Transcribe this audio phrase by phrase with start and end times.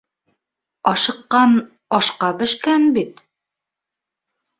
[0.91, 1.53] Ашыҡҡан—
[1.97, 3.23] ашҡа бешкән, бит.